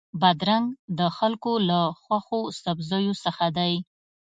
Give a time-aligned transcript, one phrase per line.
[0.21, 0.65] بادرنګ
[0.97, 3.73] د خلکو له خوښو سبزیو څخه دی.